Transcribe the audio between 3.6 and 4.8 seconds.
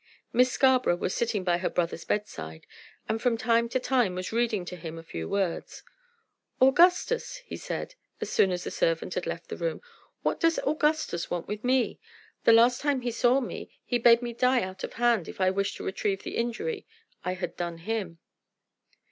to time was reading to